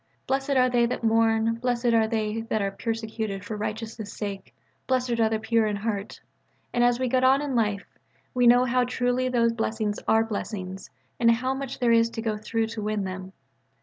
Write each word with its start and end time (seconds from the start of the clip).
"Blessed 0.25 0.57
are 0.57 0.67
they 0.67 0.87
that 0.87 1.03
mourn: 1.03 1.57
Blessed 1.61 1.93
are 1.93 2.07
they 2.07 2.41
that 2.49 2.59
are 2.59 2.71
persecuted 2.71 3.45
for 3.45 3.55
righteousness' 3.55 4.11
sake: 4.11 4.51
Blessed 4.87 5.19
are 5.19 5.29
the 5.29 5.37
pure 5.37 5.67
in 5.67 5.75
heart." 5.75 6.19
And 6.73 6.83
as 6.83 6.99
we 6.99 7.07
get 7.07 7.23
on 7.23 7.39
in 7.39 7.53
life, 7.53 7.85
we 8.33 8.47
know 8.47 8.61
both 8.61 8.69
how 8.69 8.83
truly 8.85 9.29
those 9.29 9.53
blessings 9.53 9.99
are 10.07 10.23
blessings, 10.25 10.89
and 11.19 11.29
how 11.29 11.53
much 11.53 11.77
there 11.77 11.91
is 11.91 12.09
to 12.09 12.21
go 12.23 12.35
through 12.35 12.65
to 12.69 12.81
win 12.81 13.03
them. 13.03 13.33